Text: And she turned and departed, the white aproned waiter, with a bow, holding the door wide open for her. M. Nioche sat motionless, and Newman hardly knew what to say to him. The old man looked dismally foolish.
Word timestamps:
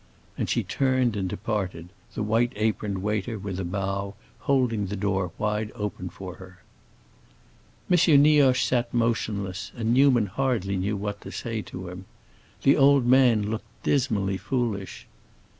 And 0.35 0.49
she 0.49 0.63
turned 0.63 1.15
and 1.15 1.29
departed, 1.29 1.89
the 2.15 2.23
white 2.23 2.53
aproned 2.55 3.03
waiter, 3.03 3.37
with 3.37 3.59
a 3.59 3.63
bow, 3.63 4.15
holding 4.39 4.87
the 4.87 4.95
door 4.95 5.31
wide 5.37 5.71
open 5.75 6.09
for 6.09 6.37
her. 6.37 6.63
M. 7.87 7.97
Nioche 8.23 8.63
sat 8.63 8.91
motionless, 8.95 9.71
and 9.77 9.93
Newman 9.93 10.25
hardly 10.25 10.75
knew 10.75 10.97
what 10.97 11.21
to 11.21 11.29
say 11.29 11.61
to 11.61 11.87
him. 11.89 12.05
The 12.63 12.77
old 12.77 13.05
man 13.05 13.43
looked 13.51 13.83
dismally 13.83 14.37
foolish. 14.37 15.05